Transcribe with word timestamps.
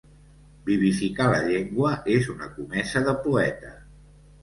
Vivificar 0.69 1.27
la 1.35 1.43
llengua 1.45 1.93
és 2.17 2.33
una 2.35 2.51
comesa 2.59 3.07
de 3.11 3.19
poeta. 3.31 3.79